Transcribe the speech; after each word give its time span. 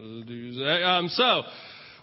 Um, 0.00 1.08
so, 1.10 1.42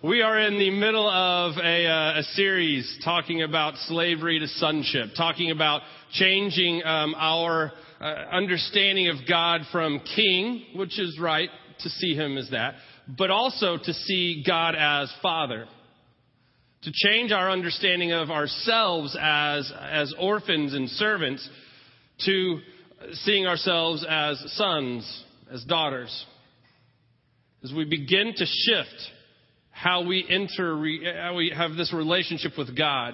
we 0.04 0.22
are 0.22 0.40
in 0.40 0.60
the 0.60 0.70
middle 0.70 1.10
of 1.10 1.58
a, 1.58 1.88
uh, 1.88 2.20
a 2.20 2.24
series 2.34 3.00
talking 3.04 3.42
about 3.42 3.74
slavery 3.88 4.38
to 4.38 4.48
sonship, 4.48 5.16
talking 5.18 5.50
about 5.50 5.82
changing 6.12 6.84
um, 6.86 7.16
our 7.18 7.72
uh, 8.00 8.04
understanding 8.04 9.08
of 9.08 9.16
God 9.28 9.62
from 9.72 10.00
king, 10.16 10.66
which 10.76 11.00
is 11.00 11.18
right 11.20 11.50
to 11.80 11.90
see 11.90 12.14
him 12.14 12.38
as 12.38 12.52
that, 12.52 12.76
but 13.18 13.32
also 13.32 13.78
to 13.84 13.94
see 13.94 14.44
God 14.46 14.76
as 14.78 15.12
father. 15.24 15.66
To 16.84 16.92
change 16.94 17.32
our 17.32 17.50
understanding 17.50 18.12
of 18.12 18.30
ourselves 18.30 19.18
as, 19.20 19.74
as 19.82 20.14
orphans 20.20 20.76
and 20.76 20.88
servants 20.88 21.50
to 22.26 22.60
seeing 23.14 23.48
ourselves 23.48 24.06
as 24.08 24.40
sons, 24.56 25.24
as 25.52 25.64
daughters. 25.64 26.26
As 27.68 27.74
we 27.74 27.84
begin 27.84 28.34
to 28.34 28.46
shift 28.46 29.12
how 29.72 30.06
we 30.06 30.26
enter, 30.30 30.78
how 31.20 31.36
we 31.36 31.52
have 31.54 31.76
this 31.76 31.92
relationship 31.94 32.54
with 32.58 32.78
God, 32.78 33.14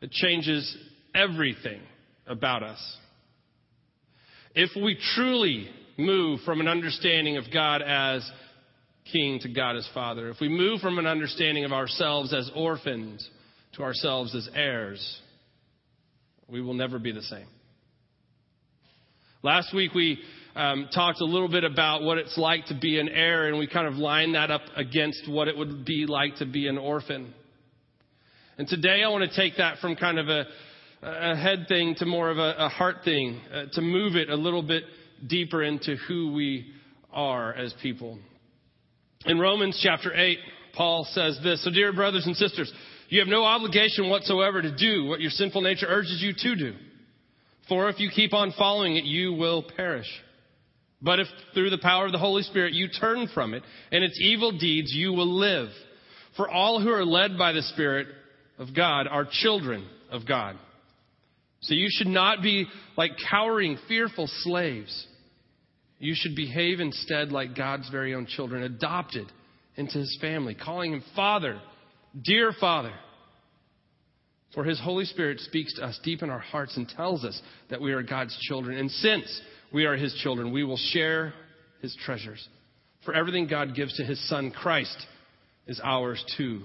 it 0.00 0.12
changes 0.12 0.76
everything 1.12 1.80
about 2.26 2.62
us. 2.62 2.96
If 4.54 4.70
we 4.76 4.96
truly 5.16 5.68
move 5.96 6.40
from 6.44 6.60
an 6.60 6.68
understanding 6.68 7.36
of 7.36 7.44
God 7.52 7.82
as 7.82 8.28
King 9.10 9.40
to 9.40 9.48
God 9.48 9.74
as 9.74 9.88
Father, 9.92 10.28
if 10.28 10.40
we 10.40 10.48
move 10.48 10.80
from 10.80 11.00
an 11.00 11.06
understanding 11.06 11.64
of 11.64 11.72
ourselves 11.72 12.32
as 12.32 12.48
orphans 12.54 13.28
to 13.72 13.82
ourselves 13.82 14.36
as 14.36 14.48
heirs, 14.54 15.20
we 16.48 16.60
will 16.60 16.74
never 16.74 17.00
be 17.00 17.10
the 17.10 17.22
same. 17.22 17.46
Last 19.42 19.74
week 19.74 19.94
we 19.94 20.20
um, 20.56 20.88
talked 20.92 21.20
a 21.20 21.24
little 21.24 21.48
bit 21.48 21.64
about 21.64 22.02
what 22.02 22.18
it's 22.18 22.36
like 22.36 22.66
to 22.66 22.74
be 22.78 22.98
an 22.98 23.08
heir, 23.08 23.48
and 23.48 23.58
we 23.58 23.66
kind 23.66 23.86
of 23.86 23.94
lined 23.94 24.34
that 24.34 24.50
up 24.50 24.62
against 24.76 25.28
what 25.28 25.48
it 25.48 25.56
would 25.56 25.84
be 25.84 26.06
like 26.06 26.36
to 26.36 26.46
be 26.46 26.66
an 26.66 26.78
orphan. 26.78 27.32
And 28.58 28.68
today 28.68 29.02
I 29.04 29.08
want 29.08 29.30
to 29.30 29.36
take 29.36 29.56
that 29.58 29.78
from 29.78 29.96
kind 29.96 30.18
of 30.18 30.28
a, 30.28 30.44
a 31.02 31.36
head 31.36 31.66
thing 31.68 31.94
to 31.98 32.06
more 32.06 32.30
of 32.30 32.38
a, 32.38 32.54
a 32.58 32.68
heart 32.68 32.96
thing, 33.04 33.40
uh, 33.52 33.64
to 33.72 33.80
move 33.80 34.16
it 34.16 34.28
a 34.28 34.34
little 34.36 34.62
bit 34.62 34.84
deeper 35.26 35.62
into 35.62 35.96
who 36.08 36.32
we 36.32 36.72
are 37.12 37.54
as 37.54 37.72
people. 37.82 38.18
In 39.26 39.38
Romans 39.38 39.78
chapter 39.82 40.12
8, 40.14 40.38
Paul 40.74 41.06
says 41.10 41.38
this 41.42 41.62
So, 41.64 41.70
dear 41.70 41.92
brothers 41.92 42.26
and 42.26 42.36
sisters, 42.36 42.72
you 43.08 43.20
have 43.20 43.28
no 43.28 43.44
obligation 43.44 44.08
whatsoever 44.08 44.62
to 44.62 44.74
do 44.74 45.04
what 45.04 45.20
your 45.20 45.30
sinful 45.30 45.62
nature 45.62 45.86
urges 45.88 46.20
you 46.22 46.32
to 46.36 46.56
do. 46.56 46.74
For 47.68 47.88
if 47.88 48.00
you 48.00 48.10
keep 48.10 48.32
on 48.32 48.52
following 48.56 48.96
it, 48.96 49.04
you 49.04 49.32
will 49.32 49.64
perish. 49.76 50.06
But 51.02 51.20
if 51.20 51.26
through 51.54 51.70
the 51.70 51.78
power 51.78 52.06
of 52.06 52.12
the 52.12 52.18
Holy 52.18 52.42
Spirit 52.42 52.74
you 52.74 52.88
turn 52.88 53.28
from 53.32 53.54
it 53.54 53.62
and 53.90 54.04
its 54.04 54.18
evil 54.20 54.52
deeds, 54.58 54.92
you 54.92 55.12
will 55.12 55.38
live. 55.38 55.68
For 56.36 56.48
all 56.48 56.80
who 56.80 56.90
are 56.90 57.04
led 57.04 57.38
by 57.38 57.52
the 57.52 57.62
Spirit 57.62 58.06
of 58.58 58.74
God 58.74 59.06
are 59.08 59.26
children 59.30 59.86
of 60.10 60.26
God. 60.26 60.56
So 61.62 61.74
you 61.74 61.88
should 61.90 62.06
not 62.06 62.42
be 62.42 62.66
like 62.96 63.12
cowering, 63.30 63.78
fearful 63.88 64.26
slaves. 64.42 65.06
You 65.98 66.14
should 66.16 66.34
behave 66.34 66.80
instead 66.80 67.32
like 67.32 67.56
God's 67.56 67.88
very 67.90 68.14
own 68.14 68.26
children, 68.26 68.62
adopted 68.62 69.30
into 69.76 69.98
his 69.98 70.18
family, 70.20 70.54
calling 70.54 70.92
him 70.92 71.04
Father, 71.14 71.60
dear 72.22 72.52
Father. 72.58 72.92
For 74.54 74.64
his 74.64 74.80
Holy 74.80 75.04
Spirit 75.04 75.38
speaks 75.40 75.74
to 75.74 75.84
us 75.84 76.00
deep 76.02 76.22
in 76.22 76.30
our 76.30 76.40
hearts 76.40 76.76
and 76.76 76.88
tells 76.88 77.24
us 77.24 77.40
that 77.68 77.80
we 77.80 77.92
are 77.92 78.02
God's 78.02 78.36
children. 78.48 78.78
And 78.78 78.90
since 78.90 79.40
we 79.72 79.84
are 79.84 79.96
his 79.96 80.14
children. 80.22 80.52
We 80.52 80.64
will 80.64 80.76
share 80.76 81.32
his 81.80 81.96
treasures. 82.04 82.46
For 83.04 83.14
everything 83.14 83.46
God 83.46 83.74
gives 83.74 83.96
to 83.96 84.04
his 84.04 84.28
son 84.28 84.50
Christ 84.50 84.96
is 85.66 85.80
ours 85.82 86.22
too. 86.36 86.62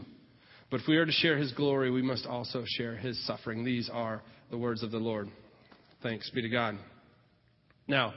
But 0.71 0.81
if 0.81 0.87
we 0.87 0.97
are 0.97 1.05
to 1.05 1.11
share 1.11 1.37
his 1.37 1.51
glory, 1.53 1.91
we 1.91 2.01
must 2.01 2.25
also 2.25 2.63
share 2.65 2.95
his 2.95 3.23
suffering. 3.25 3.63
These 3.63 3.89
are 3.91 4.21
the 4.49 4.57
words 4.57 4.83
of 4.83 4.91
the 4.91 4.97
Lord. 4.97 5.29
Thanks 6.01 6.29
be 6.31 6.41
to 6.41 6.49
God. 6.49 6.75
Now, 7.87 8.13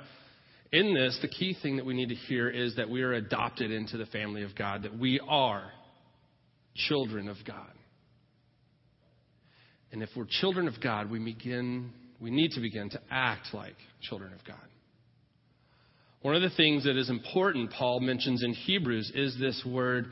in 0.72 0.94
this, 0.94 1.18
the 1.22 1.28
key 1.28 1.56
thing 1.60 1.76
that 1.76 1.86
we 1.86 1.94
need 1.94 2.08
to 2.08 2.14
hear 2.14 2.48
is 2.48 2.76
that 2.76 2.88
we 2.88 3.02
are 3.02 3.12
adopted 3.12 3.70
into 3.70 3.96
the 3.96 4.06
family 4.06 4.42
of 4.42 4.54
God, 4.56 4.82
that 4.82 4.98
we 4.98 5.20
are 5.26 5.70
children 6.74 7.28
of 7.28 7.36
God. 7.46 7.70
And 9.92 10.02
if 10.02 10.10
we're 10.16 10.26
children 10.28 10.68
of 10.68 10.80
God, 10.82 11.10
we 11.10 11.18
begin 11.18 11.92
we 12.20 12.30
need 12.30 12.52
to 12.52 12.60
begin 12.60 12.90
to 12.90 13.00
act 13.10 13.54
like 13.54 13.76
children 14.02 14.32
of 14.32 14.44
God. 14.44 14.56
One 16.22 16.34
of 16.34 16.42
the 16.42 16.50
things 16.50 16.84
that 16.84 16.96
is 16.96 17.10
important, 17.10 17.70
Paul 17.70 18.00
mentions 18.00 18.42
in 18.42 18.52
Hebrews, 18.52 19.12
is 19.14 19.38
this 19.38 19.64
word 19.64 20.06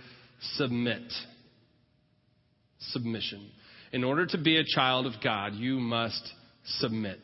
submit. 0.54 1.12
Submission. 2.78 3.50
In 3.92 4.04
order 4.04 4.26
to 4.26 4.38
be 4.38 4.58
a 4.58 4.64
child 4.64 5.06
of 5.06 5.14
God, 5.22 5.54
you 5.54 5.80
must 5.80 6.32
submit. 6.64 7.20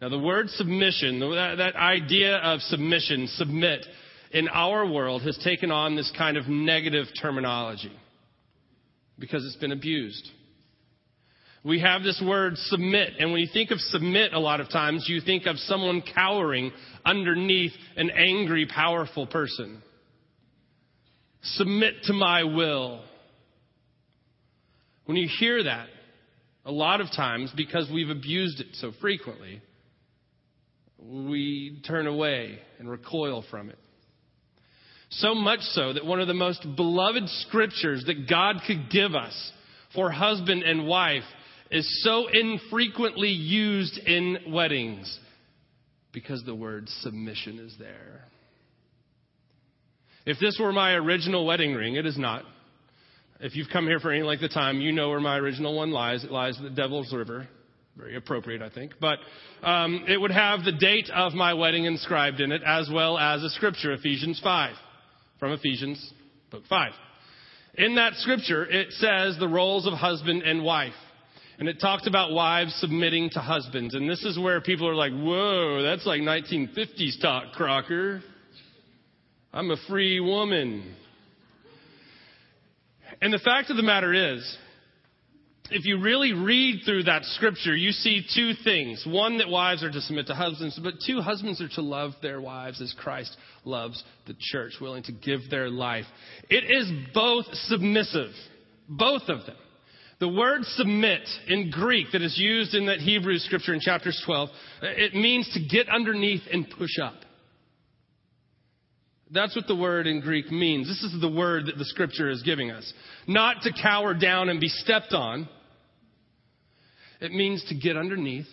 Now, 0.00 0.08
the 0.08 0.18
word 0.18 0.48
submission, 0.50 1.18
that, 1.18 1.56
that 1.58 1.76
idea 1.76 2.36
of 2.36 2.60
submission, 2.62 3.26
submit, 3.28 3.84
in 4.30 4.48
our 4.48 4.86
world 4.86 5.22
has 5.22 5.36
taken 5.42 5.70
on 5.70 5.96
this 5.96 6.12
kind 6.16 6.36
of 6.36 6.46
negative 6.48 7.06
terminology 7.20 7.92
because 9.18 9.44
it's 9.44 9.56
been 9.56 9.72
abused 9.72 10.30
we 11.68 11.80
have 11.80 12.02
this 12.02 12.20
word 12.24 12.56
submit. 12.56 13.10
And 13.18 13.30
when 13.30 13.42
you 13.42 13.48
think 13.52 13.70
of 13.70 13.78
submit, 13.78 14.32
a 14.32 14.38
lot 14.38 14.60
of 14.60 14.70
times 14.70 15.04
you 15.06 15.20
think 15.20 15.44
of 15.44 15.58
someone 15.58 16.02
cowering 16.14 16.72
underneath 17.04 17.72
an 17.94 18.10
angry, 18.10 18.66
powerful 18.66 19.26
person. 19.26 19.82
Submit 21.42 22.04
to 22.04 22.14
my 22.14 22.44
will. 22.44 23.02
When 25.04 25.18
you 25.18 25.28
hear 25.38 25.62
that, 25.64 25.88
a 26.64 26.72
lot 26.72 27.02
of 27.02 27.08
times, 27.14 27.52
because 27.54 27.90
we've 27.92 28.08
abused 28.08 28.60
it 28.60 28.68
so 28.72 28.92
frequently, 28.98 29.60
we 30.98 31.82
turn 31.86 32.06
away 32.06 32.60
and 32.78 32.90
recoil 32.90 33.44
from 33.50 33.68
it. 33.68 33.78
So 35.10 35.34
much 35.34 35.60
so 35.60 35.92
that 35.92 36.06
one 36.06 36.20
of 36.20 36.28
the 36.28 36.34
most 36.34 36.66
beloved 36.76 37.28
scriptures 37.28 38.04
that 38.06 38.26
God 38.28 38.56
could 38.66 38.90
give 38.90 39.14
us 39.14 39.52
for 39.94 40.10
husband 40.10 40.62
and 40.62 40.86
wife 40.86 41.24
is 41.70 42.02
so 42.02 42.28
infrequently 42.28 43.28
used 43.28 43.98
in 43.98 44.38
weddings 44.48 45.18
because 46.12 46.42
the 46.44 46.54
word 46.54 46.88
submission 47.00 47.58
is 47.58 47.74
there. 47.78 48.24
If 50.24 50.38
this 50.40 50.58
were 50.60 50.72
my 50.72 50.92
original 50.92 51.46
wedding 51.46 51.74
ring, 51.74 51.94
it 51.94 52.06
is 52.06 52.18
not. 52.18 52.44
If 53.40 53.54
you've 53.54 53.68
come 53.72 53.86
here 53.86 54.00
for 54.00 54.10
any 54.10 54.22
length 54.22 54.42
of 54.42 54.52
time, 54.52 54.80
you 54.80 54.92
know 54.92 55.10
where 55.10 55.20
my 55.20 55.36
original 55.36 55.76
one 55.76 55.90
lies. 55.90 56.24
It 56.24 56.30
lies 56.30 56.56
at 56.58 56.64
the 56.64 56.70
Devil's 56.70 57.12
River. 57.12 57.48
Very 57.96 58.16
appropriate, 58.16 58.62
I 58.62 58.70
think. 58.70 58.92
But 59.00 59.18
um, 59.62 60.04
it 60.08 60.20
would 60.20 60.30
have 60.30 60.64
the 60.64 60.72
date 60.72 61.10
of 61.14 61.34
my 61.34 61.54
wedding 61.54 61.84
inscribed 61.84 62.40
in 62.40 62.52
it, 62.52 62.62
as 62.64 62.90
well 62.92 63.18
as 63.18 63.42
a 63.42 63.50
scripture, 63.50 63.92
Ephesians 63.92 64.40
5, 64.42 64.74
from 65.40 65.52
Ephesians, 65.52 66.12
book 66.50 66.62
5. 66.68 66.92
In 67.74 67.94
that 67.94 68.14
scripture, 68.14 68.64
it 68.64 68.92
says 68.92 69.36
the 69.38 69.48
roles 69.48 69.86
of 69.86 69.94
husband 69.94 70.42
and 70.42 70.64
wife. 70.64 70.92
And 71.58 71.68
it 71.68 71.80
talked 71.80 72.06
about 72.06 72.32
wives 72.32 72.72
submitting 72.80 73.30
to 73.30 73.40
husbands. 73.40 73.94
And 73.94 74.08
this 74.08 74.24
is 74.24 74.38
where 74.38 74.60
people 74.60 74.88
are 74.88 74.94
like, 74.94 75.12
whoa, 75.12 75.82
that's 75.82 76.06
like 76.06 76.20
1950s 76.20 77.20
talk, 77.20 77.52
Crocker. 77.52 78.22
I'm 79.52 79.70
a 79.70 79.76
free 79.88 80.20
woman. 80.20 80.94
And 83.20 83.32
the 83.32 83.40
fact 83.40 83.70
of 83.70 83.76
the 83.76 83.82
matter 83.82 84.34
is, 84.34 84.56
if 85.70 85.84
you 85.84 86.00
really 86.00 86.32
read 86.32 86.82
through 86.84 87.04
that 87.04 87.24
scripture, 87.24 87.74
you 87.74 87.90
see 87.90 88.24
two 88.34 88.52
things. 88.64 89.04
One, 89.06 89.38
that 89.38 89.48
wives 89.48 89.82
are 89.82 89.90
to 89.90 90.00
submit 90.00 90.28
to 90.28 90.34
husbands, 90.34 90.78
but 90.82 90.94
two, 91.04 91.20
husbands 91.20 91.60
are 91.60 91.68
to 91.70 91.82
love 91.82 92.12
their 92.22 92.40
wives 92.40 92.80
as 92.80 92.94
Christ 92.98 93.36
loves 93.64 94.02
the 94.26 94.34
church, 94.38 94.74
willing 94.80 95.02
to 95.04 95.12
give 95.12 95.40
their 95.50 95.68
life. 95.68 96.06
It 96.48 96.64
is 96.64 96.90
both 97.12 97.46
submissive, 97.52 98.30
both 98.88 99.22
of 99.28 99.44
them. 99.44 99.56
The 100.20 100.28
word 100.28 100.64
submit 100.64 101.20
in 101.46 101.70
Greek 101.70 102.08
that 102.12 102.22
is 102.22 102.36
used 102.36 102.74
in 102.74 102.86
that 102.86 102.98
Hebrew 102.98 103.38
scripture 103.38 103.72
in 103.72 103.80
chapters 103.80 104.20
12, 104.26 104.48
it 104.82 105.14
means 105.14 105.48
to 105.54 105.60
get 105.60 105.88
underneath 105.88 106.42
and 106.50 106.68
push 106.68 106.98
up. 107.00 107.14
That's 109.30 109.54
what 109.54 109.66
the 109.68 109.76
word 109.76 110.06
in 110.06 110.20
Greek 110.20 110.50
means. 110.50 110.88
This 110.88 111.02
is 111.02 111.20
the 111.20 111.28
word 111.28 111.66
that 111.66 111.78
the 111.78 111.84
scripture 111.84 112.30
is 112.30 112.42
giving 112.42 112.70
us. 112.70 112.92
Not 113.26 113.62
to 113.62 113.70
cower 113.80 114.14
down 114.14 114.48
and 114.48 114.58
be 114.58 114.68
stepped 114.68 115.12
on. 115.12 115.48
It 117.20 117.32
means 117.32 117.64
to 117.68 117.74
get 117.74 117.96
underneath 117.96 118.46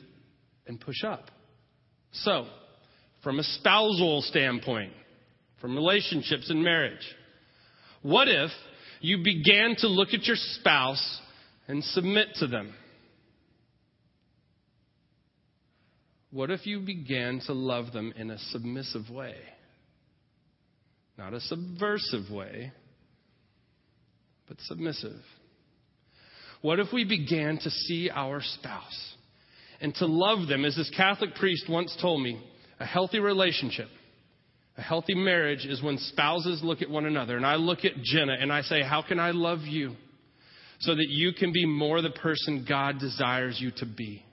and 0.68 0.80
push 0.80 1.04
up. 1.04 1.32
So, 2.12 2.46
from 3.24 3.40
a 3.40 3.44
spousal 3.44 4.22
standpoint, 4.22 4.92
from 5.62 5.76
relationships 5.76 6.50
and 6.50 6.64
marriage, 6.64 7.16
what 8.02 8.28
if 8.28 8.52
you 9.02 9.24
began 9.24 9.76
to 9.80 9.88
look 9.88 10.10
at 10.14 10.26
your 10.26 10.36
spouse 10.36 11.22
and 11.68 11.84
submit 11.84 12.28
to 12.36 12.48
them? 12.48 12.74
What 16.32 16.52
if 16.52 16.66
you 16.68 16.82
began 16.82 17.40
to 17.48 17.54
love 17.54 17.94
them 17.94 18.14
in 18.18 18.30
a 18.30 18.38
submissive 18.38 19.10
way? 19.10 19.36
Not 21.18 21.34
a 21.34 21.40
subversive 21.40 22.30
way, 22.30 22.74
but 24.48 24.58
submissive. 24.62 25.22
What 26.62 26.80
if 26.80 26.88
we 26.92 27.06
began 27.06 27.58
to 27.60 27.70
see 27.70 28.10
our 28.14 28.42
spouse 28.42 29.16
and 29.80 29.96
to 29.96 30.06
love 30.06 30.48
them, 30.48 30.66
as 30.66 30.76
this 30.76 30.92
Catholic 30.96 31.36
priest 31.36 31.70
once 31.70 31.96
told 32.02 32.22
me, 32.22 32.42
a 32.80 32.86
healthy 32.86 33.20
relationship, 33.20 33.88
a 34.78 34.82
healthy 34.82 35.16
marriage 35.16 35.66
is 35.66 35.82
when 35.82 35.98
spouses 35.98 36.62
look 36.64 36.82
at 36.82 36.90
one 36.90 37.06
another. 37.06 37.38
And 37.38 37.46
I 37.46 37.56
look 37.56 37.86
at 37.86 37.94
Jenna 38.04 38.36
and 38.40 38.52
I 38.52 38.62
say, 38.62 38.82
How 38.82 39.02
can 39.02 39.20
I 39.20 39.32
love 39.32 39.62
you 39.62 39.96
so 40.80 40.96
that 40.96 41.08
you 41.10 41.34
can 41.34 41.52
be 41.52 41.66
more 41.66 42.02
the 42.02 42.10
person 42.10 42.66
God 42.68 43.00
desires 43.00 43.58
you 43.60 43.72
to 43.78 43.86
be? 43.86 44.26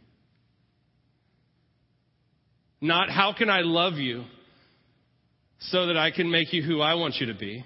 Not, 2.80 3.10
How 3.10 3.32
can 3.36 3.48
I 3.48 3.60
love 3.60 3.94
you 3.94 4.24
so 5.60 5.86
that 5.86 5.96
I 5.96 6.10
can 6.10 6.30
make 6.30 6.52
you 6.52 6.62
who 6.62 6.80
I 6.80 6.94
want 6.94 7.16
you 7.20 7.26
to 7.26 7.34
be? 7.34 7.64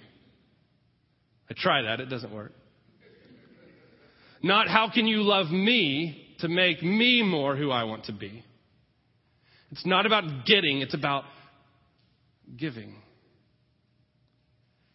I 1.49 1.55
try 1.56 1.82
that, 1.82 2.00
it 2.00 2.06
doesn't 2.06 2.34
work. 2.34 2.52
Not, 4.43 4.69
How 4.69 4.90
can 4.93 5.06
you 5.06 5.22
love 5.22 5.50
me 5.50 6.34
to 6.40 6.49
make 6.49 6.82
me 6.82 7.22
more 7.22 7.56
who 7.56 7.70
I 7.70 7.84
want 7.84 8.05
to 8.05 8.12
be? 8.12 8.44
It's 9.70 9.87
not 9.87 10.06
about 10.06 10.25
getting, 10.46 10.81
it's 10.82 10.94
about 10.94 11.25
giving. 12.56 12.94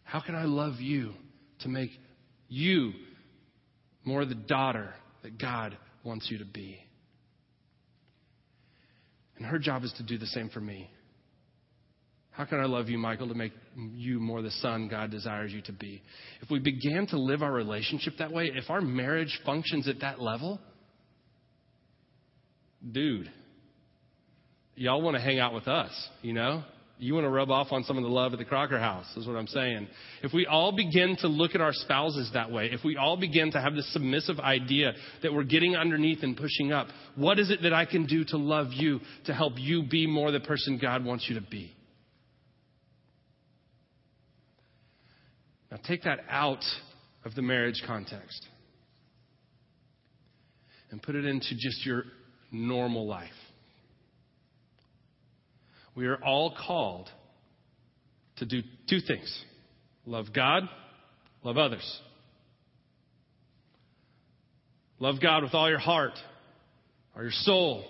How 0.04 0.20
can 0.20 0.36
I 0.36 0.44
love 0.44 0.76
you 0.80 1.14
to 1.62 1.70
make 1.70 1.90
you 2.48 2.94
more 4.04 4.26
the 4.26 4.36
daughter 4.36 4.94
that 5.24 5.40
God 5.40 5.78
wants 6.04 6.30
you 6.30 6.38
to 6.40 6.46
be? 6.46 6.80
And 9.38 9.46
her 9.46 9.60
job 9.60 9.84
is 9.84 9.94
to 9.98 10.04
do 10.04 10.18
the 10.18 10.28
same 10.28 10.50
for 10.50 10.62
me. 10.62 10.90
How 12.32 12.46
can 12.46 12.60
I 12.60 12.66
love 12.66 12.90
you, 12.90 12.98
Michael, 12.98 13.28
to 13.28 13.34
make 13.34 13.52
you 13.76 14.20
more 14.20 14.42
the 14.42 14.52
son 14.52 14.88
God 14.88 15.12
desires 15.12 15.52
you 15.52 15.62
to 15.64 15.74
be? 15.74 16.02
If 16.42 16.50
we 16.50 16.60
began 16.60 17.06
to 17.08 17.18
live 17.18 17.42
our 17.42 17.52
relationship 17.52 18.14
that 18.20 18.32
way, 18.32 18.52
if 18.54 18.70
our 18.70 18.82
marriage 18.82 19.40
functions 19.46 19.88
at 19.90 20.00
that 20.00 20.22
level, 20.22 20.60
dude, 22.90 23.30
y'all 24.76 25.02
want 25.02 25.18
to 25.18 25.22
hang 25.22 25.40
out 25.40 25.54
with 25.54 25.68
us, 25.68 25.92
you 26.22 26.34
know? 26.34 26.64
You 27.04 27.16
want 27.16 27.26
to 27.26 27.32
rub 27.32 27.50
off 27.50 27.72
on 27.72 27.84
some 27.84 27.98
of 27.98 28.04
the 28.04 28.10
love 28.12 28.32
at 28.32 28.38
the 28.38 28.46
Crocker 28.46 28.78
house, 28.78 29.08
is 29.18 29.26
what 29.26 29.36
I'm 29.36 29.48
saying. 29.48 29.88
If 30.22 30.34
we 30.34 30.46
all 30.46 30.72
begin 30.72 31.18
to 31.22 31.28
look 31.28 31.56
at 31.56 31.62
our 31.62 31.74
spouses 31.74 32.30
that 32.36 32.52
way, 32.52 32.70
if 32.72 32.84
we 32.86 32.96
all 32.96 33.18
begin 33.18 33.52
to 33.54 33.60
have 33.60 33.74
this 33.74 33.92
submissive 33.92 34.40
idea 34.40 34.94
that 35.24 35.34
we're 35.34 35.44
getting 35.44 35.76
underneath 35.76 36.20
and 36.22 36.38
pushing 36.38 36.72
up, 36.72 36.90
what 37.16 37.40
is 37.40 37.50
it 37.50 37.64
that 37.64 37.74
I 37.74 37.86
can 37.86 38.06
do 38.06 38.24
to 38.26 38.38
love 38.38 38.68
you, 38.70 39.00
to 39.26 39.34
help 39.34 39.54
you 39.58 39.82
be 39.90 40.06
more 40.06 40.32
the 40.32 40.42
person 40.42 40.78
God 40.80 41.04
wants 41.04 41.26
you 41.28 41.40
to 41.40 41.42
be? 41.42 41.74
Now 45.72 45.78
take 45.84 46.04
that 46.04 46.20
out 46.30 46.64
of 47.26 47.34
the 47.34 47.42
marriage 47.42 47.82
context 47.88 48.46
and 50.92 51.02
put 51.02 51.16
it 51.16 51.26
into 51.26 51.56
just 51.58 51.84
your 51.84 52.04
normal 52.52 53.08
life. 53.08 53.32
We 55.96 56.08
are 56.08 56.18
all 56.18 56.56
called 56.66 57.10
to 58.38 58.46
do 58.46 58.62
two 58.90 59.00
things 59.02 59.46
love 60.06 60.28
God, 60.34 60.64
love 61.44 61.58
others. 61.58 62.02
Love 65.00 65.16
God 65.20 65.42
with 65.44 65.56
all 65.56 65.68
your 65.68 65.80
heart, 65.80 66.14
all 67.16 67.24
your 67.24 67.32
soul, 67.32 67.84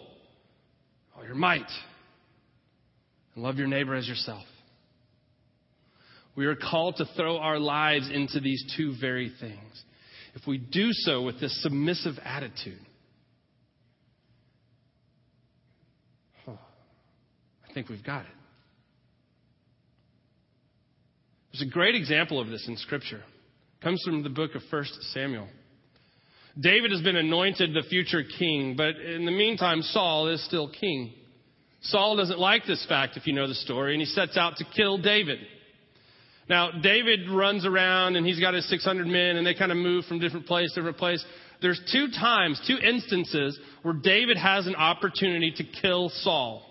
all 1.16 1.26
your 1.26 1.36
might, 1.36 1.70
and 3.36 3.44
love 3.44 3.58
your 3.58 3.68
neighbor 3.68 3.96
as 3.96 4.08
yourself. 4.08 4.46
We 6.36 6.46
are 6.46 6.56
called 6.56 6.96
to 6.98 7.06
throw 7.18 7.38
our 7.38 7.60
lives 7.60 8.10
into 8.10 8.40
these 8.40 8.64
two 8.78 8.96
very 9.00 9.32
things. 9.42 9.84
If 10.34 10.48
we 10.48 10.58
do 10.58 10.88
so 10.92 11.22
with 11.22 11.42
this 11.42 11.62
submissive 11.62 12.16
attitude, 12.24 12.80
I 17.72 17.74
think 17.74 17.88
we've 17.88 18.04
got 18.04 18.24
it. 18.24 18.32
There's 21.54 21.68
a 21.68 21.72
great 21.72 21.96
example 21.96 22.40
of 22.40 22.50
this 22.50 22.68
in 22.68 22.76
Scripture. 22.76 23.18
It 23.20 23.84
comes 23.84 24.02
from 24.06 24.24
the 24.24 24.30
book 24.30 24.56
of 24.56 24.62
1 24.70 24.86
Samuel. 25.14 25.48
David 26.60 26.92
has 26.92 27.02
been 27.02 27.16
anointed 27.16 27.74
the 27.74 27.88
future 27.88 28.24
king, 28.38 28.76
but 28.76 28.98
in 28.98 29.26
the 29.26 29.32
meantime, 29.32 29.82
Saul 29.82 30.28
is 30.28 30.44
still 30.46 30.70
king. 30.70 31.14
Saul 31.84 32.18
doesn't 32.18 32.40
like 32.40 32.66
this 32.66 32.86
fact, 32.90 33.16
if 33.16 33.26
you 33.26 33.32
know 33.32 33.48
the 33.48 33.56
story, 33.56 33.94
and 33.94 34.02
he 34.02 34.06
sets 34.06 34.36
out 34.36 34.58
to 34.58 34.66
kill 34.76 34.98
David. 34.98 35.40
Now, 36.50 36.72
David 36.72 37.30
runs 37.30 37.66
around 37.66 38.18
and 38.18 38.26
he's 38.26 38.40
got 38.40 38.54
his 38.54 38.68
600 38.70 39.08
men, 39.08 39.38
and 39.38 39.48
they 39.48 39.54
kind 39.54 39.72
of 39.72 39.78
move 39.78 40.04
from 40.06 40.20
different 40.20 40.46
place 40.46 40.74
to 40.74 40.82
different 40.82 40.98
place. 40.98 41.24
There's 41.62 41.82
two 41.90 42.08
times, 42.10 42.62
two 42.68 42.78
instances 42.78 43.58
where 43.84 43.94
David 43.94 44.36
has 44.36 44.68
an 44.68 44.76
opportunity 44.76 45.54
to 45.56 45.64
kill 45.82 46.10
Saul. 46.10 46.66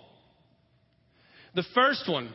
The 1.54 1.64
first 1.74 2.08
one, 2.08 2.32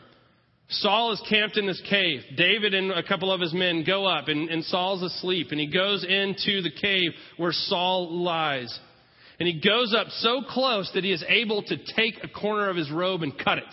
Saul 0.67 1.13
is 1.13 1.21
camped 1.29 1.57
in 1.57 1.67
this 1.67 1.81
cave. 1.89 2.21
David 2.35 2.73
and 2.73 2.91
a 2.91 3.03
couple 3.03 3.31
of 3.31 3.39
his 3.39 3.53
men 3.53 3.83
go 3.85 4.06
up, 4.06 4.27
and, 4.27 4.50
and 4.50 4.63
Saul's 4.65 5.03
asleep, 5.03 5.47
and 5.51 5.59
he 5.59 5.67
goes 5.67 6.03
into 6.03 6.62
the 6.62 6.71
cave 6.81 7.12
where 7.38 7.51
Saul 7.51 8.23
lies. 8.23 8.77
And 9.39 9.47
he 9.47 9.59
goes 9.59 9.94
up 9.97 10.07
so 10.09 10.41
close 10.47 10.89
that 10.94 11.03
he 11.03 11.12
is 11.12 11.23
able 11.27 11.62
to 11.63 11.77
take 11.95 12.23
a 12.23 12.27
corner 12.27 12.69
of 12.69 12.77
his 12.77 12.89
robe 12.91 13.21
and 13.21 13.38
cut 13.38 13.57
it. 13.57 13.63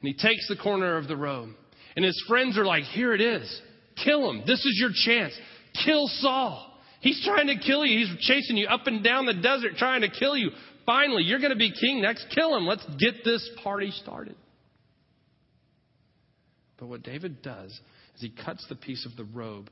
And 0.00 0.08
he 0.08 0.14
takes 0.14 0.48
the 0.48 0.56
corner 0.56 0.96
of 0.96 1.06
the 1.06 1.16
robe. 1.16 1.50
And 1.96 2.04
his 2.04 2.22
friends 2.26 2.58
are 2.58 2.64
like, 2.64 2.84
Here 2.84 3.14
it 3.14 3.20
is. 3.20 3.60
Kill 4.04 4.28
him. 4.30 4.42
This 4.46 4.64
is 4.64 4.78
your 4.80 4.90
chance. 4.92 5.32
Kill 5.84 6.08
Saul. 6.08 6.72
He's 7.00 7.22
trying 7.24 7.48
to 7.48 7.58
kill 7.58 7.84
you. 7.84 8.06
He's 8.06 8.26
chasing 8.26 8.56
you 8.56 8.66
up 8.66 8.86
and 8.86 9.04
down 9.04 9.26
the 9.26 9.34
desert 9.34 9.72
trying 9.76 10.00
to 10.00 10.08
kill 10.08 10.36
you. 10.36 10.50
Finally, 10.86 11.24
you're 11.24 11.38
going 11.38 11.50
to 11.50 11.56
be 11.56 11.72
king 11.72 12.02
next. 12.02 12.26
Kill 12.34 12.56
him. 12.56 12.66
Let's 12.66 12.84
get 12.98 13.24
this 13.24 13.48
party 13.62 13.90
started. 13.90 14.36
But 16.78 16.88
what 16.88 17.02
David 17.02 17.42
does 17.42 17.70
is 17.70 18.20
he 18.20 18.30
cuts 18.44 18.64
the 18.68 18.74
piece 18.74 19.06
of 19.06 19.16
the 19.16 19.24
robe. 19.24 19.70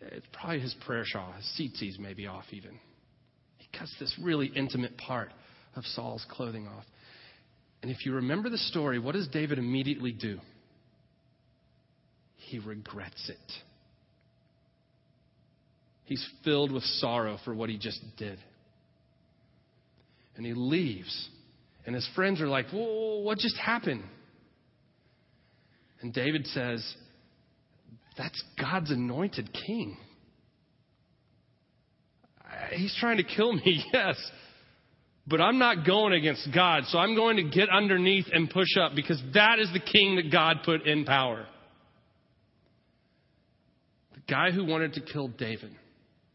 It's 0.00 0.26
probably 0.32 0.60
his 0.60 0.74
prayer 0.84 1.04
shawl, 1.06 1.32
his 1.32 1.46
tzitzis 1.58 1.98
maybe 1.98 2.26
off 2.26 2.44
even. 2.50 2.78
He 3.58 3.68
cuts 3.76 3.94
this 3.98 4.14
really 4.22 4.48
intimate 4.54 4.98
part 4.98 5.30
of 5.76 5.84
Saul's 5.84 6.26
clothing 6.30 6.66
off. 6.66 6.84
And 7.82 7.90
if 7.90 8.04
you 8.04 8.14
remember 8.14 8.50
the 8.50 8.58
story, 8.58 8.98
what 8.98 9.14
does 9.14 9.28
David 9.28 9.58
immediately 9.58 10.12
do? 10.12 10.38
He 12.36 12.58
regrets 12.58 13.30
it. 13.30 13.52
He's 16.04 16.24
filled 16.44 16.72
with 16.72 16.82
sorrow 16.82 17.38
for 17.44 17.54
what 17.54 17.70
he 17.70 17.78
just 17.78 18.00
did 18.18 18.38
and 20.36 20.46
he 20.46 20.54
leaves. 20.54 21.28
And 21.84 21.94
his 21.94 22.08
friends 22.14 22.40
are 22.40 22.48
like, 22.48 22.70
Whoa, 22.70 23.20
what 23.20 23.38
just 23.38 23.56
happened? 23.56 24.04
And 26.00 26.12
David 26.12 26.46
says, 26.48 26.84
That's 28.16 28.42
God's 28.60 28.90
anointed 28.90 29.50
king. 29.66 29.96
He's 32.72 32.94
trying 33.00 33.16
to 33.16 33.24
kill 33.24 33.52
me, 33.52 33.84
yes. 33.92 34.16
But 35.26 35.40
I'm 35.40 35.58
not 35.58 35.86
going 35.86 36.12
against 36.12 36.48
God, 36.52 36.84
so 36.88 36.98
I'm 36.98 37.14
going 37.14 37.36
to 37.36 37.44
get 37.44 37.68
underneath 37.68 38.26
and 38.32 38.50
push 38.50 38.76
up 38.80 38.94
because 38.94 39.22
that 39.34 39.58
is 39.60 39.70
the 39.72 39.80
king 39.80 40.16
that 40.16 40.32
God 40.32 40.58
put 40.64 40.86
in 40.86 41.04
power. 41.04 41.46
The 44.14 44.20
guy 44.28 44.50
who 44.50 44.64
wanted 44.64 44.94
to 44.94 45.00
kill 45.00 45.28
David 45.28 45.70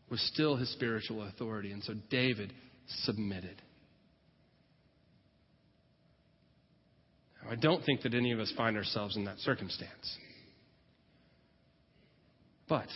was 0.10 0.22
still 0.34 0.56
his 0.56 0.72
spiritual 0.72 1.28
authority, 1.28 1.72
and 1.72 1.84
so 1.84 1.96
David 2.10 2.54
submitted. 3.04 3.62
I 7.50 7.56
don't 7.56 7.84
think 7.86 8.02
that 8.02 8.14
any 8.14 8.32
of 8.32 8.40
us 8.40 8.52
find 8.58 8.76
ourselves 8.76 9.16
in 9.16 9.26
that 9.26 9.40
circumstance. 9.40 10.18
But 12.68 12.88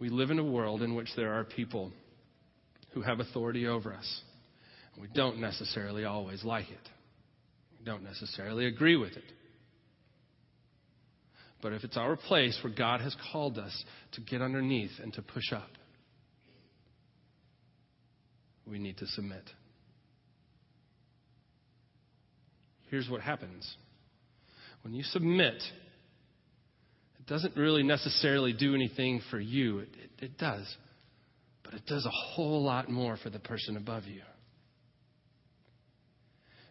we 0.00 0.08
live 0.08 0.30
in 0.30 0.38
a 0.38 0.44
world 0.44 0.82
in 0.82 0.94
which 0.94 1.08
there 1.16 1.34
are 1.34 1.44
people 1.44 1.92
who 2.92 3.02
have 3.02 3.20
authority 3.20 3.66
over 3.66 3.92
us. 3.92 4.22
We 5.00 5.08
don't 5.14 5.38
necessarily 5.38 6.04
always 6.04 6.42
like 6.44 6.68
it. 6.70 6.88
We 7.78 7.84
don't 7.84 8.02
necessarily 8.02 8.66
agree 8.66 8.96
with 8.96 9.12
it. 9.12 9.32
But 11.62 11.72
if 11.72 11.84
it's 11.84 11.96
our 11.96 12.16
place 12.16 12.58
where 12.64 12.72
God 12.72 13.00
has 13.00 13.14
called 13.32 13.58
us 13.58 13.84
to 14.12 14.20
get 14.22 14.42
underneath 14.42 14.92
and 15.02 15.12
to 15.14 15.22
push 15.22 15.52
up, 15.52 15.68
we 18.66 18.78
need 18.78 18.98
to 18.98 19.06
submit. 19.06 19.44
Here's 22.90 23.08
what 23.08 23.20
happens. 23.20 23.76
When 24.82 24.94
you 24.94 25.02
submit, 25.04 25.54
it 27.18 27.26
doesn't 27.26 27.56
really 27.56 27.82
necessarily 27.82 28.52
do 28.52 28.74
anything 28.74 29.20
for 29.30 29.38
you. 29.38 29.80
It, 29.80 29.88
it, 30.02 30.24
it 30.24 30.38
does. 30.38 30.66
But 31.62 31.74
it 31.74 31.86
does 31.86 32.04
a 32.04 32.10
whole 32.10 32.62
lot 32.62 32.90
more 32.90 33.16
for 33.16 33.30
the 33.30 33.38
person 33.38 33.76
above 33.76 34.04
you. 34.04 34.22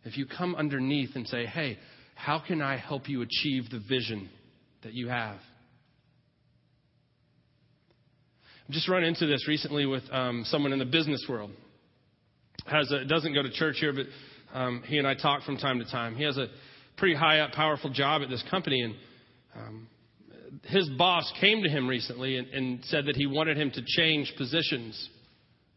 If 0.03 0.17
you 0.17 0.25
come 0.25 0.55
underneath 0.55 1.11
and 1.15 1.27
say, 1.27 1.45
hey, 1.45 1.77
How 2.19 2.43
can 2.45 2.61
I 2.61 2.75
help 2.75 3.07
you 3.07 3.21
achieve 3.21 3.69
the 3.69 3.79
vision 3.79 4.29
that 4.83 4.93
you 4.93 5.07
have? 5.07 5.37
I've 8.67 8.73
just 8.73 8.89
run 8.89 9.05
into 9.05 9.25
this 9.25 9.47
recently 9.47 9.85
with 9.85 10.03
um, 10.11 10.43
someone 10.45 10.73
in 10.73 10.79
the 10.79 10.85
business 10.85 11.25
world. 11.29 11.51
Has 12.65 12.91
a, 12.91 13.05
doesn't 13.05 13.33
go 13.33 13.41
to 13.41 13.49
church 13.49 13.77
here, 13.79 13.93
but 13.93 14.05
um, 14.53 14.83
he 14.85 14.97
and 14.97 15.07
I 15.07 15.15
talk 15.15 15.43
from 15.43 15.57
time 15.57 15.79
to 15.79 15.85
time. 15.85 16.15
He 16.15 16.23
has 16.23 16.37
a 16.37 16.47
pretty 16.97 17.15
high 17.15 17.39
up, 17.39 17.51
powerful 17.51 17.89
job 17.89 18.21
at 18.21 18.29
this 18.29 18.43
company, 18.49 18.81
and 18.81 18.95
um, 19.55 19.87
his 20.63 20.89
boss 20.97 21.31
came 21.39 21.63
to 21.63 21.69
him 21.69 21.87
recently 21.87 22.37
and, 22.37 22.47
and 22.49 22.85
said 22.85 23.05
that 23.05 23.15
he 23.15 23.27
wanted 23.27 23.57
him 23.57 23.71
to 23.71 23.81
change 23.85 24.33
positions, 24.37 25.09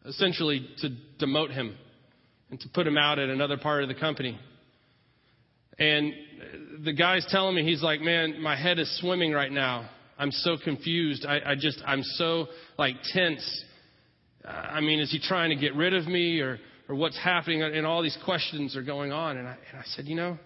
essentially 0.05 0.67
to 0.79 0.89
demote 1.23 1.51
him 1.51 1.75
and 2.49 2.59
to 2.59 2.69
put 2.69 2.85
him 2.85 2.97
out 2.97 3.19
at 3.19 3.29
another 3.29 3.57
part 3.57 3.83
of 3.83 3.89
the 3.89 3.95
company. 3.95 4.37
And 5.79 6.13
the 6.83 6.93
guy's 6.93 7.25
telling 7.29 7.55
me, 7.55 7.63
he's 7.63 7.81
like, 7.81 8.01
man, 8.01 8.41
my 8.41 8.55
head 8.55 8.77
is 8.79 8.99
swimming 8.99 9.31
right 9.31 9.51
now. 9.51 9.89
I'm 10.19 10.31
so 10.31 10.57
confused. 10.63 11.25
I, 11.25 11.39
I 11.45 11.55
just, 11.55 11.81
I'm 11.85 12.03
so 12.03 12.47
like 12.77 12.95
tense. 13.11 13.63
I 14.45 14.81
mean, 14.81 14.99
is 14.99 15.11
he 15.11 15.19
trying 15.19 15.49
to 15.49 15.55
get 15.55 15.73
rid 15.75 15.93
of 15.93 16.05
me 16.05 16.39
or, 16.41 16.59
or 16.93 16.95
what's 16.95 17.17
happening? 17.17 17.63
And 17.63 17.87
all 17.87 18.03
these 18.03 18.17
questions 18.23 18.77
are 18.77 18.83
going 18.83 19.11
on. 19.11 19.37
And 19.37 19.47
I, 19.47 19.57
and 19.71 19.79
I 19.79 19.83
said, 19.95 20.05
you 20.05 20.15
know, 20.15 20.37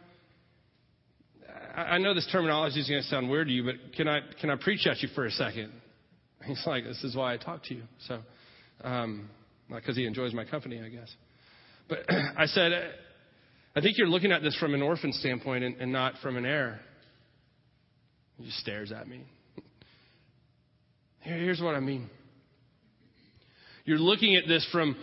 I, 1.75 1.81
I 1.81 1.97
know 1.97 2.13
this 2.13 2.27
terminology 2.31 2.79
is 2.79 2.87
going 2.87 3.01
to 3.01 3.07
sound 3.09 3.29
weird 3.29 3.47
to 3.47 3.53
you, 3.53 3.65
but 3.65 3.75
can 3.97 4.07
I, 4.07 4.21
can 4.39 4.49
I 4.49 4.55
preach 4.55 4.87
at 4.87 5.01
you 5.01 5.09
for 5.13 5.25
a 5.25 5.31
second? 5.31 5.73
He's 6.45 6.63
like, 6.65 6.85
this 6.85 7.03
is 7.03 7.17
why 7.17 7.33
I 7.33 7.37
talk 7.37 7.63
to 7.65 7.75
you. 7.75 7.83
So, 8.07 8.21
um, 8.81 9.29
not 9.67 9.81
because 9.81 9.97
he 9.97 10.05
enjoys 10.05 10.33
my 10.33 10.45
company, 10.45 10.79
I 10.81 10.87
guess. 10.87 11.13
But 11.89 11.99
I 12.09 12.45
said, 12.45 12.71
I 13.75 13.81
think 13.81 13.97
you're 13.97 14.07
looking 14.07 14.31
at 14.31 14.41
this 14.41 14.55
from 14.57 14.73
an 14.73 14.81
orphan 14.81 15.11
standpoint 15.11 15.65
and, 15.65 15.75
and 15.81 15.91
not 15.91 16.13
from 16.23 16.37
an 16.37 16.45
heir. 16.45 16.79
He 18.37 18.45
just 18.45 18.59
stares 18.59 18.93
at 18.93 19.05
me. 19.05 19.25
Here, 21.23 21.35
here's 21.35 21.59
what 21.59 21.75
I 21.75 21.81
mean. 21.81 22.09
You're 23.83 23.99
looking 23.99 24.37
at 24.37 24.47
this 24.47 24.65
from, 24.71 24.95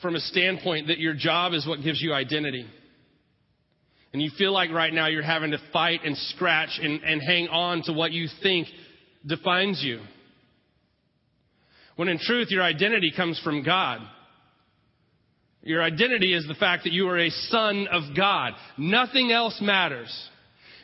from 0.00 0.14
a 0.14 0.20
standpoint 0.20 0.88
that 0.88 0.98
your 0.98 1.14
job 1.14 1.52
is 1.52 1.66
what 1.66 1.82
gives 1.82 2.00
you 2.00 2.12
identity. 2.12 2.66
And 4.12 4.20
you 4.20 4.30
feel 4.36 4.52
like 4.52 4.70
right 4.70 4.92
now 4.92 5.06
you're 5.06 5.22
having 5.22 5.52
to 5.52 5.58
fight 5.72 6.00
and 6.04 6.16
scratch 6.16 6.78
and, 6.82 7.02
and 7.02 7.22
hang 7.22 7.48
on 7.48 7.82
to 7.84 7.92
what 7.92 8.12
you 8.12 8.28
think 8.42 8.68
defines 9.26 9.82
you. 9.82 10.00
When 11.96 12.08
in 12.08 12.18
truth, 12.18 12.50
your 12.50 12.62
identity 12.62 13.12
comes 13.16 13.40
from 13.42 13.64
God. 13.64 14.00
Your 15.62 15.82
identity 15.82 16.34
is 16.34 16.46
the 16.46 16.54
fact 16.54 16.84
that 16.84 16.92
you 16.92 17.08
are 17.08 17.18
a 17.18 17.30
son 17.30 17.86
of 17.90 18.16
God. 18.16 18.52
Nothing 18.76 19.30
else 19.30 19.58
matters. 19.62 20.12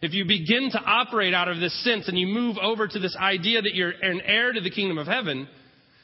If 0.00 0.14
you 0.14 0.24
begin 0.24 0.70
to 0.70 0.78
operate 0.78 1.34
out 1.34 1.48
of 1.48 1.58
this 1.58 1.82
sense 1.82 2.08
and 2.08 2.16
you 2.16 2.28
move 2.28 2.56
over 2.62 2.86
to 2.86 2.98
this 2.98 3.16
idea 3.16 3.60
that 3.60 3.74
you're 3.74 3.90
an 3.90 4.20
heir 4.24 4.52
to 4.52 4.60
the 4.60 4.70
kingdom 4.70 4.96
of 4.96 5.08
heaven, 5.08 5.48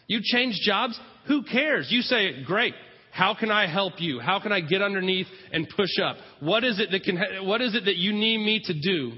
you 0.09 0.21
change 0.23 0.59
jobs, 0.65 0.99
who 1.27 1.43
cares? 1.43 1.89
You 1.91 2.03
say, 2.03 2.27
it, 2.27 2.47
great. 2.47 2.75
How 3.13 3.35
can 3.39 3.51
I 3.51 3.67
help 3.71 3.95
you? 3.99 4.19
How 4.21 4.41
can 4.41 4.53
I 4.53 4.61
get 4.61 4.83
underneath 4.83 5.27
and 5.53 5.69
push 5.77 5.99
up? 6.03 6.17
What 6.41 6.65
is 6.65 6.81
it 6.81 6.91
that 6.91 7.03
can, 7.05 7.47
what 7.47 7.61
is 7.61 7.75
it 7.75 7.85
that 7.85 7.97
you 7.97 8.13
need 8.13 8.39
me 8.39 8.61
to 8.65 8.75
do 8.75 9.13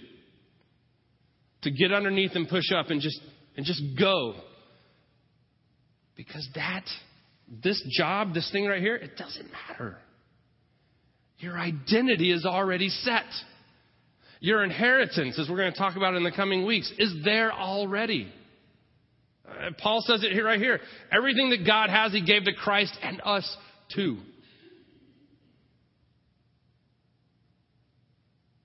to 1.63 1.71
get 1.71 1.93
underneath 1.93 2.33
and 2.35 2.49
push 2.49 2.71
up 2.75 2.91
and 2.91 3.01
just, 3.01 3.21
and 3.57 3.65
just 3.65 3.83
go? 3.99 4.35
Because 6.15 6.49
that 6.55 6.85
this 7.63 7.83
job, 7.97 8.35
this 8.35 8.51
thing 8.51 8.67
right 8.67 8.81
here, 8.81 8.97
it 8.97 9.17
doesn't 9.17 9.49
matter. 9.69 9.99
Your 11.39 11.59
identity 11.59 12.33
is 12.33 12.45
already 12.45 12.89
set. 12.89 13.25
Your 14.41 14.65
inheritance, 14.65 15.39
as 15.39 15.49
we're 15.49 15.57
going 15.57 15.73
to 15.73 15.79
talk 15.79 15.97
about 15.97 16.15
in 16.15 16.25
the 16.25 16.33
coming 16.33 16.67
weeks, 16.67 16.93
is 16.99 17.15
there 17.25 17.53
already. 17.53 18.33
Paul 19.79 20.03
says 20.07 20.23
it 20.23 20.33
here 20.33 20.45
right 20.45 20.61
here. 20.61 20.81
Everything 21.13 21.51
that 21.51 21.67
God 21.67 21.91
has, 21.91 22.13
He 22.13 22.25
gave 22.25 22.45
to 22.45 22.55
Christ 22.55 22.97
and 23.03 23.21
us 23.25 23.57
too. 23.95 24.19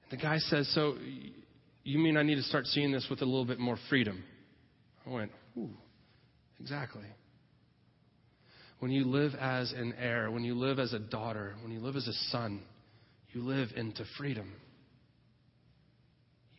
The 0.10 0.18
guy 0.18 0.38
says, 0.38 0.70
So 0.74 0.96
you 1.84 2.00
mean 2.00 2.18
I 2.18 2.24
need 2.24 2.36
to 2.36 2.44
start 2.44 2.66
seeing 2.68 2.92
this 2.92 3.08
with 3.10 3.22
a 3.22 3.26
little 3.26 3.46
bit 3.46 3.60
more 3.60 3.78
freedom? 3.90 4.24
I 5.06 5.10
went, 5.10 5.32
Ooh, 5.58 5.72
exactly. 6.60 7.06
When 8.80 8.92
you 8.92 9.06
live 9.06 9.34
as 9.40 9.72
an 9.74 9.94
heir, 9.98 10.32
when 10.32 10.44
you 10.44 10.56
live 10.56 10.80
as 10.80 10.92
a 10.94 11.00
daughter, 11.00 11.56
when 11.62 11.72
you 11.72 11.80
live 11.80 11.96
as 11.96 12.08
a 12.08 12.14
son, 12.32 12.62
you 13.32 13.44
live 13.44 13.70
into 13.76 14.04
freedom. 14.18 14.52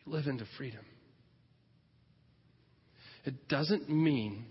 You 0.05 0.13
live 0.13 0.27
into 0.27 0.45
freedom. 0.57 0.85
It 3.23 3.47
doesn't 3.47 3.89
mean 3.89 4.45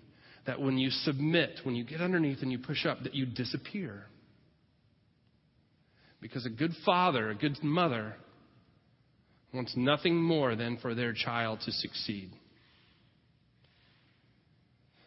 that 0.46 0.60
when 0.60 0.78
you 0.78 0.90
submit, 0.90 1.60
when 1.64 1.74
you 1.74 1.84
get 1.84 2.00
underneath 2.00 2.38
and 2.42 2.50
you 2.50 2.58
push 2.58 2.86
up, 2.86 3.02
that 3.04 3.14
you 3.14 3.26
disappear. 3.26 4.04
Because 6.20 6.46
a 6.46 6.50
good 6.50 6.72
father, 6.84 7.30
a 7.30 7.34
good 7.34 7.62
mother, 7.62 8.14
wants 9.52 9.74
nothing 9.76 10.16
more 10.16 10.56
than 10.56 10.78
for 10.78 10.94
their 10.94 11.12
child 11.12 11.60
to 11.64 11.72
succeed. 11.72 12.30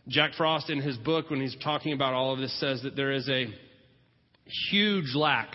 Jack 0.08 0.34
Frost, 0.38 0.70
in 0.70 0.82
his 0.82 0.98
book, 0.98 1.32
when 1.32 1.42
he's 1.42 1.56
talking 1.64 1.92
about 1.92 2.14
all 2.14 2.34
of 2.34 2.40
this, 2.40 2.58
says 2.60 2.84
that 2.84 2.96
there 2.96 3.12
is 3.12 3.28
a 3.28 3.48
huge 4.70 5.16
lack 5.16 5.50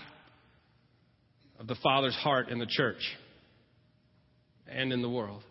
of 1.60 1.68
the 1.68 1.76
Father's 1.76 2.16
heart 2.16 2.48
in 2.48 2.58
the 2.58 2.66
church 2.66 3.16
and 4.66 4.92
in 4.92 5.02
the 5.02 5.08
world. 5.08 5.42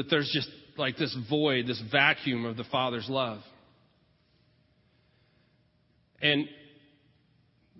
That 0.00 0.08
there's 0.08 0.30
just 0.32 0.48
like 0.78 0.96
this 0.96 1.14
void, 1.28 1.66
this 1.66 1.82
vacuum 1.92 2.46
of 2.46 2.56
the 2.56 2.64
Father's 2.64 3.06
love. 3.06 3.40
And 6.22 6.48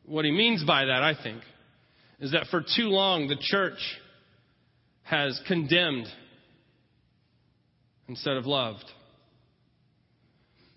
what 0.05 0.27
he 0.27 0.31
means 0.31 0.63
by 0.63 0.85
that, 0.85 1.03
I 1.03 1.15
think, 1.15 1.41
is 2.19 2.33
that 2.33 2.49
for 2.51 2.61
too 2.61 2.89
long 2.89 3.29
the 3.29 3.39
church 3.41 3.79
has 5.03 5.41
condemned 5.49 6.09
instead 8.07 8.37
of 8.37 8.45
loved. 8.45 8.85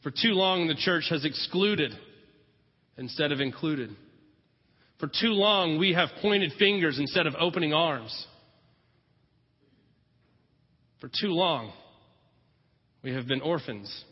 For 0.01 0.12
too 0.12 0.31
long, 0.31 0.67
the 0.67 0.75
church 0.75 1.07
has 1.09 1.25
excluded 1.25 1.91
instead 2.97 3.33
of 3.33 3.41
included. 3.41 3.89
For 4.97 5.07
too 5.07 5.33
long, 5.33 5.77
we 5.77 5.91
have 5.91 6.07
pointed 6.21 6.53
fingers 6.57 7.00
instead 7.00 7.27
of 7.27 7.35
opening 7.38 7.73
arms. 7.73 8.27
For 11.03 11.10
too 11.10 11.33
long, 11.33 11.74
we 13.03 13.12
have 13.12 13.27
been 13.27 13.41
orphans 13.41 14.05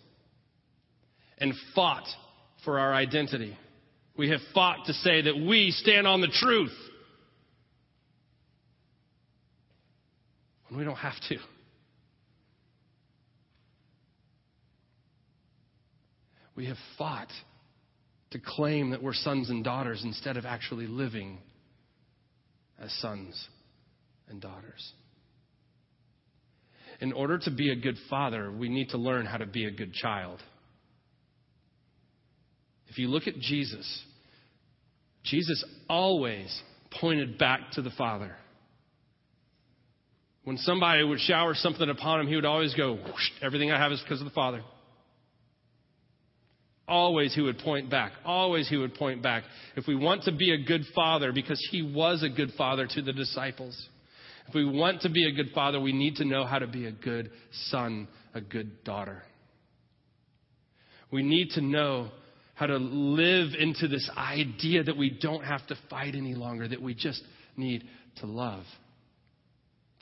and 1.38 1.54
fought 1.74 2.04
for 2.66 2.80
our 2.80 2.94
identity. 2.94 3.58
We 4.18 4.30
have 4.32 4.42
fought 4.54 4.88
to 4.88 4.94
say 4.96 5.22
that 5.22 5.38
we 5.38 5.72
stand 5.72 6.06
on 6.06 6.20
the 6.20 6.28
truth 6.28 6.76
when 10.68 10.80
we 10.80 10.84
don't 10.84 10.98
have 10.98 11.16
to. 11.30 11.38
We 16.58 16.66
have 16.66 16.78
fought 16.98 17.32
to 18.32 18.40
claim 18.46 18.90
that 18.90 19.02
we're 19.02 19.14
sons 19.14 19.50
and 19.50 19.64
daughters 19.64 20.02
instead 20.04 20.36
of 20.36 20.46
actually 20.46 20.88
living 20.88 21.38
as 22.78 22.92
sons 23.00 23.48
and 24.28 24.42
daughters. 24.42 24.92
In 27.02 27.14
order 27.14 27.40
to 27.40 27.52
be 27.52 27.72
a 27.72 27.76
good 27.76 27.98
father, 28.10 28.52
we 28.52 28.70
need 28.70 28.90
to 28.90 28.98
learn 28.98 29.26
how 29.26 29.38
to 29.38 29.48
be 29.48 29.66
a 29.66 29.72
good 29.72 29.92
child. 29.92 30.40
If 32.88 33.00
you 33.00 33.08
look 33.08 33.26
at 33.26 33.40
Jesus, 33.40 34.04
Jesus 35.24 35.64
always 35.90 36.62
pointed 37.00 37.40
back 37.40 37.72
to 37.74 37.82
the 37.82 37.90
Father. 37.98 38.36
When 40.44 40.58
somebody 40.58 41.04
would 41.04 41.20
shower 41.20 41.54
something 41.56 41.90
upon 41.90 42.22
him, 42.22 42.28
he 42.28 42.36
would 42.36 42.46
always 42.46 42.74
go, 42.76 43.00
Everything 43.42 43.72
I 43.72 43.80
have 43.80 43.92
is 43.92 44.02
because 44.02 44.22
of 44.22 44.26
the 44.26 44.32
Father. 44.32 44.62
Always 46.88 47.34
he 47.34 47.42
would 47.42 47.60
point 47.60 47.90
back. 47.90 48.12
Always 48.26 48.68
he 48.68 48.76
would 48.76 48.96
point 48.96 49.24
back. 49.24 49.44
If 49.76 49.88
we 49.88 49.96
want 49.96 50.24
to 50.24 50.32
be 50.32 50.52
a 50.52 50.64
good 50.64 50.82
father, 50.94 51.32
because 51.32 51.66
he 51.72 51.82
was 51.82 52.22
a 52.22 52.30
good 52.30 52.52
father 52.58 52.86
to 52.86 53.02
the 53.02 53.14
disciples, 53.14 53.88
if 54.52 54.56
we 54.56 54.66
want 54.66 55.04
to 55.04 55.10
be 55.10 55.26
a 55.26 55.32
good 55.32 55.54
father, 55.56 55.80
we 55.80 55.94
need 55.94 56.18
to 56.18 56.26
know 56.26 56.44
how 56.44 56.60
to 56.60 56.68
be 56.68 56.86
a 56.86 56.92
good 56.92 57.32
son, 57.70 58.10
a 58.34 58.42
good 58.42 58.84
daughter. 58.84 59.24
We 61.10 61.24
need 61.24 61.52
to 61.52 61.62
know 61.62 62.10
how 62.56 62.66
to 62.66 62.76
live 62.76 63.52
into 63.58 63.88
this 63.88 64.10
idea 64.18 64.84
that 64.84 64.98
we 64.98 65.18
don't 65.22 65.46
have 65.46 65.66
to 65.68 65.78
fight 65.90 66.16
any 66.16 66.36
longer, 66.36 66.68
that 66.68 66.82
we 66.82 66.94
just 66.94 67.24
need 67.56 67.86
to 68.18 68.26
love, 68.26 68.66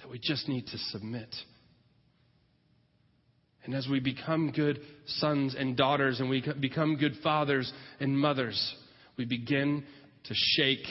that 0.02 0.10
we 0.10 0.18
just 0.18 0.50
need 0.50 0.66
to 0.66 0.78
submit. 0.90 1.30
And 3.66 3.76
as 3.76 3.88
we 3.88 4.00
become 4.00 4.52
good 4.52 4.80
sons 5.06 5.56
and 5.56 5.78
daughters 5.78 6.20
and 6.22 6.28
we 6.28 6.44
become 6.60 6.96
good 6.96 7.14
fathers 7.22 7.72
and 8.00 8.18
mothers, 8.18 8.76
we 9.16 9.26
begin 9.26 9.84
to 10.24 10.34
shake 10.34 10.88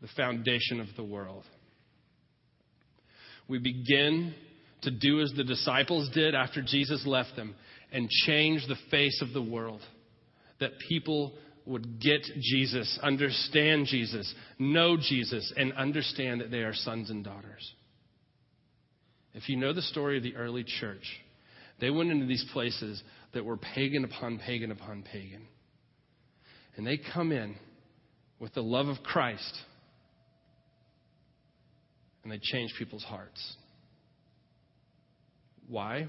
the 0.00 0.08
foundation 0.16 0.80
of 0.80 0.86
the 0.96 1.04
world. 1.04 1.44
We 3.48 3.58
begin 3.58 4.34
to 4.82 4.90
do 4.90 5.20
as 5.20 5.32
the 5.36 5.44
disciples 5.44 6.10
did 6.14 6.34
after 6.34 6.62
Jesus 6.62 7.04
left 7.06 7.36
them 7.36 7.54
and 7.92 8.08
change 8.08 8.66
the 8.66 8.76
face 8.90 9.22
of 9.22 9.32
the 9.32 9.42
world. 9.42 9.80
That 10.60 10.72
people 10.88 11.34
would 11.66 12.00
get 12.00 12.22
Jesus, 12.40 12.98
understand 13.02 13.86
Jesus, 13.86 14.32
know 14.58 14.96
Jesus, 14.96 15.52
and 15.56 15.72
understand 15.74 16.40
that 16.40 16.50
they 16.50 16.58
are 16.58 16.74
sons 16.74 17.10
and 17.10 17.24
daughters. 17.24 17.72
If 19.32 19.48
you 19.48 19.56
know 19.56 19.72
the 19.72 19.82
story 19.82 20.18
of 20.18 20.22
the 20.22 20.36
early 20.36 20.64
church, 20.64 21.04
they 21.80 21.90
went 21.90 22.10
into 22.10 22.26
these 22.26 22.44
places 22.52 23.02
that 23.32 23.44
were 23.44 23.56
pagan 23.56 24.04
upon 24.04 24.38
pagan 24.38 24.70
upon 24.70 25.02
pagan. 25.02 25.46
And 26.76 26.86
they 26.86 26.98
come 26.98 27.32
in 27.32 27.56
with 28.38 28.54
the 28.54 28.62
love 28.62 28.88
of 28.88 29.02
Christ 29.02 29.54
and 32.24 32.32
they 32.32 32.40
change 32.42 32.74
people's 32.78 33.04
hearts. 33.04 33.56
Why? 35.68 36.08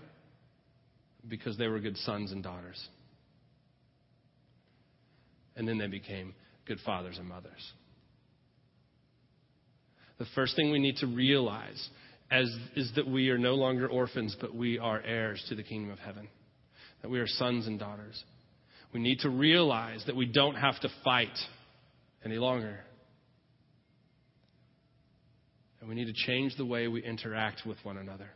Because 1.27 1.57
they 1.57 1.67
were 1.67 1.79
good 1.79 1.97
sons 1.97 2.31
and 2.31 2.41
daughters. 2.41 2.81
And 5.55 5.67
then 5.67 5.77
they 5.77 5.87
became 5.87 6.33
good 6.65 6.79
fathers 6.85 7.17
and 7.19 7.27
mothers. 7.27 7.73
The 10.17 10.25
first 10.33 10.55
thing 10.55 10.71
we 10.71 10.79
need 10.79 10.97
to 10.97 11.07
realize 11.07 11.89
as, 12.31 12.49
is 12.75 12.91
that 12.95 13.07
we 13.07 13.29
are 13.29 13.37
no 13.37 13.55
longer 13.55 13.87
orphans, 13.87 14.35
but 14.39 14.55
we 14.55 14.79
are 14.79 15.01
heirs 15.01 15.43
to 15.49 15.55
the 15.55 15.63
kingdom 15.63 15.91
of 15.91 15.99
heaven. 15.99 16.27
That 17.01 17.09
we 17.09 17.19
are 17.19 17.27
sons 17.27 17.67
and 17.67 17.77
daughters. 17.77 18.23
We 18.93 18.99
need 18.99 19.19
to 19.19 19.29
realize 19.29 20.03
that 20.07 20.15
we 20.15 20.25
don't 20.25 20.55
have 20.55 20.79
to 20.79 20.89
fight 21.03 21.37
any 22.23 22.37
longer. 22.37 22.79
And 25.85 25.89
we 25.91 26.03
need 26.03 26.11
to 26.11 26.25
change 26.25 26.57
the 26.57 26.65
way 26.65 26.87
we 26.87 27.03
interact 27.03 27.61
with 27.63 27.77
one 27.83 27.97
another. 27.97 28.31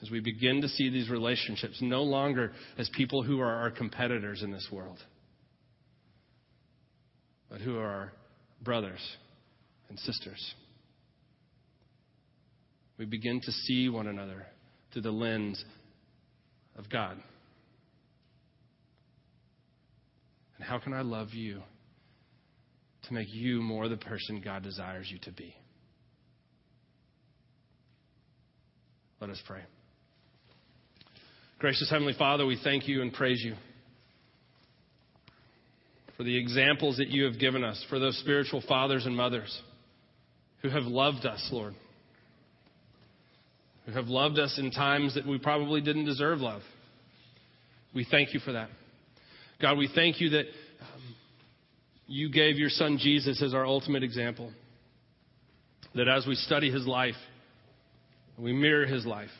As 0.00 0.10
we 0.10 0.18
begin 0.18 0.62
to 0.62 0.68
see 0.68 0.88
these 0.88 1.10
relationships 1.10 1.76
no 1.82 2.04
longer 2.04 2.52
as 2.78 2.88
people 2.96 3.22
who 3.22 3.40
are 3.40 3.54
our 3.54 3.70
competitors 3.70 4.42
in 4.42 4.50
this 4.50 4.66
world, 4.72 4.96
but 7.50 7.60
who 7.60 7.76
are 7.76 7.86
our 7.86 8.12
brothers 8.62 9.00
and 9.90 9.98
sisters. 9.98 10.54
We 12.96 13.04
begin 13.04 13.38
to 13.42 13.52
see 13.52 13.90
one 13.90 14.06
another 14.06 14.46
through 14.94 15.02
the 15.02 15.10
lens 15.10 15.62
of 16.78 16.88
God. 16.88 17.18
And 20.56 20.64
how 20.66 20.78
can 20.78 20.94
I 20.94 21.02
love 21.02 21.34
you 21.34 21.60
to 23.08 23.14
make 23.14 23.32
you 23.32 23.60
more 23.60 23.88
the 23.88 23.96
person 23.96 24.40
God 24.44 24.62
desires 24.62 25.08
you 25.10 25.18
to 25.20 25.32
be? 25.32 25.54
Let 29.20 29.30
us 29.30 29.42
pray. 29.46 29.62
Gracious 31.58 31.90
Heavenly 31.90 32.14
Father, 32.16 32.46
we 32.46 32.58
thank 32.62 32.86
you 32.86 33.02
and 33.02 33.12
praise 33.12 33.42
you 33.42 33.54
for 36.16 36.22
the 36.22 36.36
examples 36.36 36.98
that 36.98 37.08
you 37.08 37.24
have 37.24 37.38
given 37.38 37.64
us, 37.64 37.84
for 37.88 37.98
those 37.98 38.18
spiritual 38.18 38.62
fathers 38.68 39.06
and 39.06 39.16
mothers 39.16 39.60
who 40.62 40.68
have 40.68 40.84
loved 40.84 41.26
us, 41.26 41.48
Lord, 41.52 41.74
who 43.86 43.92
have 43.92 44.06
loved 44.06 44.38
us 44.38 44.56
in 44.58 44.70
times 44.70 45.14
that 45.14 45.26
we 45.26 45.38
probably 45.38 45.80
didn't 45.80 46.04
deserve 46.04 46.40
love. 46.40 46.62
We 47.94 48.06
thank 48.08 48.34
you 48.34 48.40
for 48.40 48.52
that. 48.52 48.68
God, 49.60 49.78
we 49.78 49.88
thank 49.92 50.20
you 50.20 50.30
that 50.30 50.44
you 52.08 52.30
gave 52.30 52.56
your 52.56 52.70
son 52.70 52.98
Jesus 52.98 53.42
as 53.42 53.52
our 53.52 53.66
ultimate 53.66 54.02
example. 54.02 54.50
That 55.94 56.08
as 56.08 56.26
we 56.26 56.34
study 56.34 56.72
his 56.72 56.86
life, 56.86 57.14
we 58.38 58.52
mirror 58.52 58.86
his 58.86 59.04
life, 59.04 59.30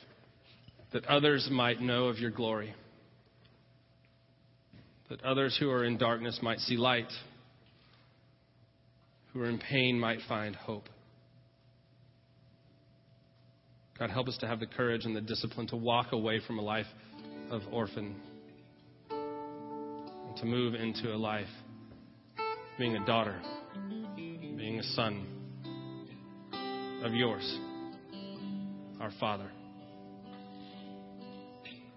that 0.92 1.06
others 1.06 1.48
might 1.50 1.80
know 1.80 2.04
of 2.04 2.18
your 2.18 2.30
glory, 2.30 2.74
that 5.08 5.22
others 5.24 5.56
who 5.58 5.70
are 5.70 5.84
in 5.84 5.96
darkness 5.96 6.38
might 6.42 6.58
see 6.58 6.76
light, 6.76 7.10
who 9.32 9.40
are 9.40 9.48
in 9.48 9.58
pain 9.58 9.98
might 9.98 10.18
find 10.28 10.54
hope. 10.54 10.88
God, 13.98 14.10
help 14.10 14.28
us 14.28 14.36
to 14.38 14.46
have 14.46 14.60
the 14.60 14.66
courage 14.66 15.04
and 15.04 15.16
the 15.16 15.20
discipline 15.20 15.66
to 15.68 15.76
walk 15.76 16.12
away 16.12 16.40
from 16.46 16.58
a 16.58 16.62
life 16.62 16.86
of 17.50 17.62
orphan 17.72 18.14
and 19.10 20.36
to 20.36 20.44
move 20.44 20.74
into 20.74 21.12
a 21.12 21.16
life 21.16 21.46
being 22.78 22.96
a 22.96 23.04
daughter, 23.04 23.40
being 24.16 24.78
a 24.78 24.82
son 24.94 25.26
of 27.02 27.12
yours, 27.12 27.58
our 29.00 29.10
Father. 29.18 29.50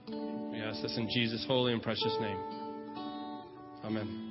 We 0.10 0.60
ask 0.60 0.82
this 0.82 0.98
in 0.98 1.08
Jesus' 1.14 1.46
holy 1.48 1.74
and 1.74 1.84
precious 1.84 2.16
name. 2.20 2.38
Amen. 3.84 4.31